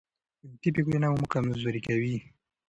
منفي 0.43 0.69
فکرونه 0.75 1.07
مو 1.17 1.25
کمزوري 1.33 1.81
کوي. 1.87 2.15